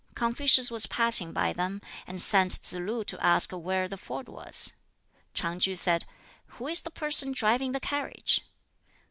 Confucius 0.15 0.71
was 0.71 0.87
passing 0.87 1.31
by 1.31 1.53
them, 1.53 1.79
and 2.07 2.19
sent 2.19 2.53
Tsz 2.53 2.73
lu 2.73 3.03
to 3.03 3.23
ask 3.23 3.51
where 3.51 3.87
the 3.87 3.97
ford 3.97 4.27
was. 4.27 4.73
Ch'ang 5.35 5.59
tsŁ 5.59 5.77
said, 5.77 6.05
"Who 6.57 6.67
is 6.67 6.81
the 6.81 6.89
person 6.89 7.33
driving 7.33 7.71
the 7.71 7.79
carriage?" 7.79 8.41